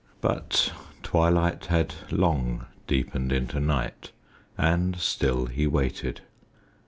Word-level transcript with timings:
But 0.19 0.73
twilight 1.03 1.67
had 1.67 1.93
long 2.09 2.65
deepened 2.87 3.31
into 3.31 3.59
night, 3.59 4.11
and 4.57 4.95
still 4.95 5.45
he 5.45 5.67
waited. 5.67 6.21